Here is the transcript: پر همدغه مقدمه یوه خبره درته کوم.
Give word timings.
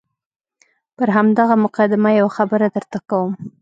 پر 0.97 1.07
همدغه 1.17 1.55
مقدمه 1.65 2.11
یوه 2.19 2.31
خبره 2.37 2.67
درته 2.75 2.99
کوم. 3.09 3.31